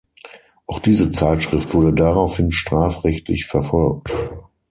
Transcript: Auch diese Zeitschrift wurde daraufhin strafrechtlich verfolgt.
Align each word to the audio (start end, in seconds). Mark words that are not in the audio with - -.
Auch 0.65 0.79
diese 0.79 1.11
Zeitschrift 1.11 1.75
wurde 1.75 1.93
daraufhin 1.93 2.51
strafrechtlich 2.51 3.45
verfolgt. 3.45 4.11